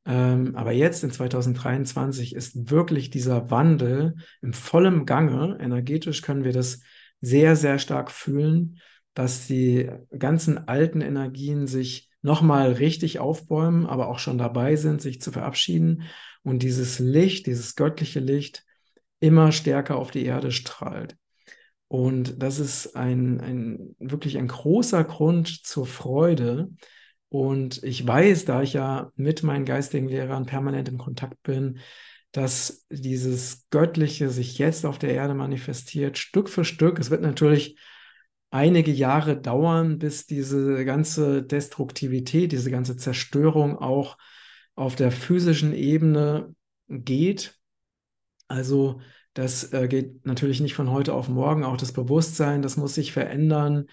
Ähm, 0.06 0.56
aber 0.56 0.72
jetzt 0.72 1.04
in 1.04 1.12
2023 1.12 2.36
ist 2.36 2.70
wirklich 2.70 3.10
dieser 3.10 3.50
Wandel 3.52 4.16
im 4.42 4.54
vollen 4.54 5.06
Gange. 5.06 5.58
Energetisch 5.60 6.22
können 6.22 6.44
wir 6.44 6.54
das 6.54 6.82
sehr, 7.22 7.56
sehr 7.56 7.80
stark 7.80 8.12
fühlen, 8.12 8.80
dass 9.14 9.48
die 9.48 9.90
ganzen 10.18 10.68
alten 10.68 11.02
Energien 11.02 11.68
sich 11.68 12.10
nochmal 12.22 12.74
richtig 12.74 13.20
aufbäumen, 13.20 13.86
aber 13.86 14.08
auch 14.08 14.20
schon 14.20 14.38
dabei 14.38 14.76
sind, 14.76 15.02
sich 15.02 15.22
zu 15.22 15.32
verabschieden 15.32 16.04
und 16.42 16.64
dieses 16.64 17.00
Licht, 17.00 17.46
dieses 17.48 17.76
göttliche 17.76 18.20
Licht 18.20 18.66
immer 19.20 19.52
stärker 19.52 19.98
auf 19.98 20.12
die 20.12 20.26
Erde 20.26 20.52
strahlt. 20.52 21.16
Und 21.88 22.42
das 22.42 22.60
ist 22.60 22.96
ein, 22.96 23.40
ein 23.40 23.96
wirklich 24.00 24.38
ein 24.38 24.48
großer 24.48 25.04
Grund 25.04 25.66
zur 25.66 25.86
Freude, 25.86 26.72
und 27.34 27.82
ich 27.82 28.06
weiß, 28.06 28.46
da 28.46 28.62
ich 28.62 28.74
ja 28.74 29.12
mit 29.16 29.42
meinen 29.42 29.66
geistigen 29.66 30.08
Lehrern 30.08 30.46
permanent 30.46 30.88
in 30.88 31.00
Kontakt 31.00 31.42
bin, 31.42 31.80
dass 32.32 32.86
dieses 32.92 33.68
Göttliche 33.72 34.30
sich 34.30 34.60
jetzt 34.60 34.86
auf 34.86 35.00
der 35.00 35.16
Erde 35.16 35.34
manifestiert, 35.34 36.20
Stück 36.20 36.48
für 36.48 36.64
Stück. 36.64 37.00
Es 37.00 37.10
wird 37.10 37.24
natürlich 37.24 37.80
einige 38.52 38.92
Jahre 38.92 39.36
dauern, 39.36 39.98
bis 39.98 40.28
diese 40.28 40.86
ganze 40.86 41.42
Destruktivität, 41.42 42.52
diese 42.52 42.70
ganze 42.70 42.98
Zerstörung 42.98 43.80
auch 43.80 44.20
auf 44.76 44.96
der 44.96 45.10
physischen 45.10 45.74
Ebene 45.74 46.54
geht. 46.88 47.58
Also 48.48 49.02
das 49.34 49.74
äh, 49.74 49.88
geht 49.88 50.24
natürlich 50.24 50.60
nicht 50.60 50.76
von 50.76 50.92
heute 50.92 51.16
auf 51.16 51.30
morgen. 51.30 51.64
Auch 51.64 51.78
das 51.78 51.94
Bewusstsein, 51.94 52.62
das 52.62 52.78
muss 52.78 52.94
sich 52.94 53.12
verändern 53.12 53.88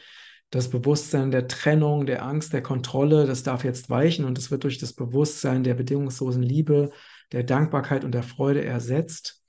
das 0.50 0.69
Bewusstsein 0.69 1.30
der 1.30 1.49
Trennung, 1.49 2.07
der 2.07 2.25
Angst, 2.25 2.52
der 2.52 2.62
Kontrolle, 2.62 3.26
das 3.26 3.42
darf 3.42 3.64
jetzt 3.64 3.88
weichen 3.88 4.25
und 4.25 4.37
es 4.37 4.50
wird 4.50 4.64
durch 4.64 4.78
das 4.78 4.92
Bewusstsein 4.92 5.62
der 5.62 5.75
bedingungslosen 5.75 6.42
Liebe, 6.42 6.90
der 7.33 7.45
Dankbarkeit 7.45 8.04
und 8.04 8.12
der 8.12 8.25
Freude 8.25 8.64
ersetzt. 8.64 9.42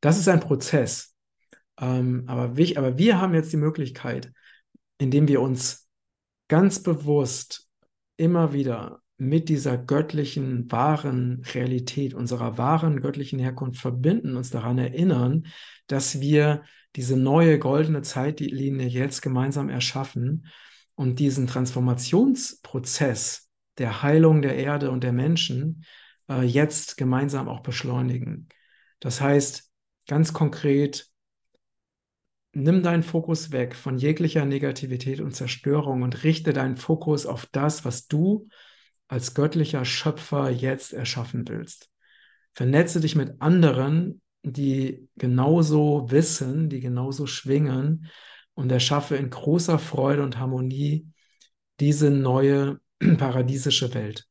Das 0.00 0.18
ist 0.18 0.28
ein 0.28 0.40
Prozess. 0.40 1.14
Ähm, 1.78 2.24
aber, 2.26 2.56
wir, 2.56 2.78
aber 2.78 2.96
wir 2.96 3.20
haben 3.20 3.34
jetzt 3.34 3.52
die 3.52 3.58
Möglichkeit, 3.58 4.32
indem 4.98 5.28
wir 5.28 5.42
uns 5.42 5.88
ganz 6.48 6.82
bewusst 6.82 7.68
immer 8.16 8.52
wieder 8.52 8.99
mit 9.20 9.50
dieser 9.50 9.76
göttlichen, 9.76 10.72
wahren 10.72 11.42
Realität, 11.54 12.14
unserer 12.14 12.56
wahren 12.56 13.02
göttlichen 13.02 13.38
Herkunft 13.38 13.78
verbinden, 13.78 14.34
uns 14.34 14.48
daran 14.48 14.78
erinnern, 14.78 15.46
dass 15.88 16.20
wir 16.20 16.62
diese 16.96 17.18
neue 17.18 17.58
goldene 17.58 18.00
Zeitlinie 18.00 18.86
jetzt 18.86 19.20
gemeinsam 19.20 19.68
erschaffen 19.68 20.46
und 20.94 21.18
diesen 21.18 21.46
Transformationsprozess 21.46 23.50
der 23.76 24.02
Heilung 24.02 24.40
der 24.40 24.56
Erde 24.56 24.90
und 24.90 25.04
der 25.04 25.12
Menschen 25.12 25.84
äh, 26.30 26.42
jetzt 26.42 26.96
gemeinsam 26.96 27.46
auch 27.46 27.60
beschleunigen. 27.60 28.48
Das 29.00 29.20
heißt, 29.20 29.70
ganz 30.08 30.32
konkret, 30.32 31.10
nimm 32.52 32.82
deinen 32.82 33.02
Fokus 33.02 33.52
weg 33.52 33.76
von 33.76 33.98
jeglicher 33.98 34.46
Negativität 34.46 35.20
und 35.20 35.32
Zerstörung 35.32 36.00
und 36.00 36.24
richte 36.24 36.54
deinen 36.54 36.78
Fokus 36.78 37.26
auf 37.26 37.44
das, 37.44 37.84
was 37.84 38.06
du 38.06 38.48
als 39.10 39.34
göttlicher 39.34 39.84
Schöpfer 39.84 40.50
jetzt 40.50 40.92
erschaffen 40.92 41.46
willst. 41.48 41.90
Vernetze 42.54 43.00
dich 43.00 43.16
mit 43.16 43.42
anderen, 43.42 44.22
die 44.42 45.08
genauso 45.16 46.10
wissen, 46.12 46.68
die 46.68 46.78
genauso 46.78 47.26
schwingen 47.26 48.06
und 48.54 48.70
erschaffe 48.70 49.16
in 49.16 49.28
großer 49.28 49.80
Freude 49.80 50.22
und 50.22 50.38
Harmonie 50.38 51.08
diese 51.80 52.10
neue 52.10 52.80
paradiesische 53.18 53.92
Welt. 53.94 54.26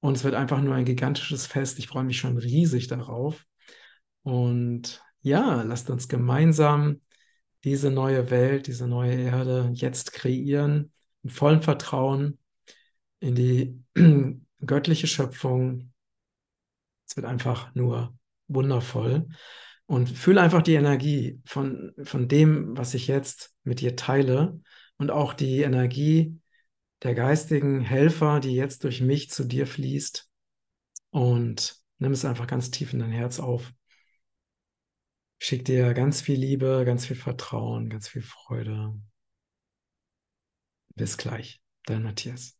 Und 0.00 0.16
es 0.16 0.24
wird 0.24 0.34
einfach 0.34 0.62
nur 0.62 0.74
ein 0.74 0.86
gigantisches 0.86 1.46
Fest. 1.46 1.78
Ich 1.78 1.88
freue 1.88 2.04
mich 2.04 2.18
schon 2.18 2.38
riesig 2.38 2.88
darauf. 2.88 3.44
Und 4.22 5.02
ja, 5.20 5.60
lasst 5.60 5.90
uns 5.90 6.08
gemeinsam 6.08 7.02
diese 7.64 7.90
neue 7.90 8.30
Welt, 8.30 8.66
diese 8.66 8.88
neue 8.88 9.12
Erde 9.12 9.70
jetzt 9.74 10.14
kreieren, 10.14 10.90
in 11.22 11.28
vollem 11.28 11.60
Vertrauen 11.60 12.38
in 13.20 13.34
die 13.34 13.84
göttliche 14.66 15.06
Schöpfung. 15.06 15.92
Es 17.06 17.16
wird 17.16 17.26
einfach 17.26 17.74
nur 17.74 18.16
wundervoll. 18.48 19.28
Und 19.86 20.08
fühle 20.08 20.40
einfach 20.40 20.62
die 20.62 20.74
Energie 20.74 21.40
von, 21.44 21.92
von 22.04 22.28
dem, 22.28 22.76
was 22.76 22.94
ich 22.94 23.08
jetzt 23.08 23.56
mit 23.64 23.80
dir 23.80 23.96
teile 23.96 24.60
und 24.98 25.10
auch 25.10 25.34
die 25.34 25.62
Energie 25.62 26.40
der 27.02 27.14
geistigen 27.14 27.80
Helfer, 27.80 28.38
die 28.38 28.54
jetzt 28.54 28.84
durch 28.84 29.00
mich 29.00 29.30
zu 29.30 29.44
dir 29.44 29.66
fließt. 29.66 30.28
Und 31.10 31.76
nimm 31.98 32.12
es 32.12 32.24
einfach 32.24 32.46
ganz 32.46 32.70
tief 32.70 32.92
in 32.92 33.00
dein 33.00 33.10
Herz 33.10 33.40
auf. 33.40 33.72
Schick 35.38 35.64
dir 35.64 35.94
ganz 35.94 36.20
viel 36.20 36.38
Liebe, 36.38 36.84
ganz 36.84 37.06
viel 37.06 37.16
Vertrauen, 37.16 37.88
ganz 37.88 38.08
viel 38.08 38.22
Freude. 38.22 38.94
Bis 40.94 41.16
gleich, 41.16 41.62
dein 41.86 42.02
Matthias. 42.02 42.59